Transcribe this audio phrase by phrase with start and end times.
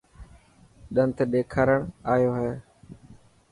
[0.95, 1.79] ڏنت ڏيکارڻ
[2.13, 2.51] ايو هي.